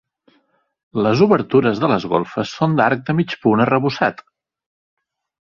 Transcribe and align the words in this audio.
Les 1.07 1.21
obertures 1.25 1.81
de 1.83 1.89
les 1.91 2.07
golfes 2.15 2.55
són 2.61 2.75
d'arc 2.81 3.05
de 3.11 3.17
mig 3.21 3.37
punt 3.45 3.63
arrebossat. 3.69 4.27